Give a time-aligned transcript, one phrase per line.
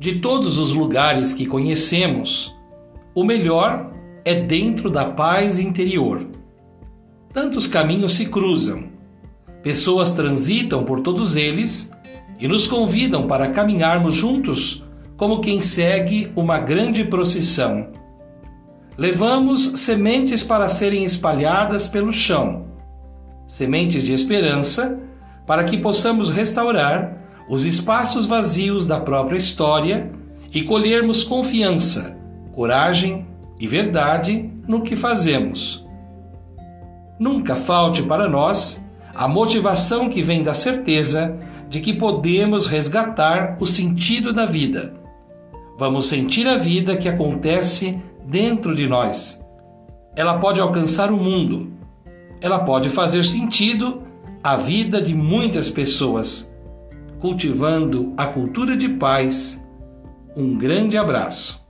[0.00, 2.56] De todos os lugares que conhecemos,
[3.14, 3.92] o melhor
[4.24, 6.26] é dentro da paz interior.
[7.34, 8.84] Tantos caminhos se cruzam,
[9.62, 11.92] pessoas transitam por todos eles
[12.38, 14.82] e nos convidam para caminharmos juntos
[15.18, 17.88] como quem segue uma grande procissão.
[18.96, 22.64] Levamos sementes para serem espalhadas pelo chão,
[23.46, 24.98] sementes de esperança
[25.46, 30.10] para que possamos restaurar os espaços vazios da própria história
[30.52, 32.16] e colhermos confiança,
[32.52, 33.26] coragem
[33.58, 35.86] e verdade no que fazemos.
[37.18, 41.36] Nunca falte para nós a motivação que vem da certeza
[41.68, 44.94] de que podemos resgatar o sentido da vida.
[45.78, 49.40] Vamos sentir a vida que acontece dentro de nós.
[50.16, 51.72] Ela pode alcançar o mundo.
[52.40, 54.02] Ela pode fazer sentido
[54.42, 56.49] a vida de muitas pessoas,
[57.20, 59.62] cultivando a cultura de paz.
[60.36, 61.60] Um grande abraço.